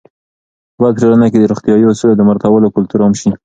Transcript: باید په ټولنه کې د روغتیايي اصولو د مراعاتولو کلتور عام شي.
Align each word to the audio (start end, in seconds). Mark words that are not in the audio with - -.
باید 0.79 0.95
په 0.95 1.01
ټولنه 1.03 1.27
کې 1.31 1.37
د 1.39 1.45
روغتیايي 1.51 1.85
اصولو 1.87 2.17
د 2.17 2.21
مراعاتولو 2.27 2.73
کلتور 2.75 2.99
عام 3.03 3.13
شي. 3.21 3.29